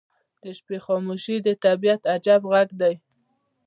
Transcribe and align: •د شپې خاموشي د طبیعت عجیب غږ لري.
•د 0.43 0.45
شپې 0.57 0.77
خاموشي 0.85 1.35
د 1.45 1.47
طبیعت 1.63 2.01
عجیب 2.13 2.41
غږ 2.51 2.69
لري. 2.81 2.97